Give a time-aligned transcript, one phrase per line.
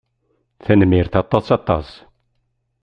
[0.63, 1.89] Tanemmirt aṭas aṭas.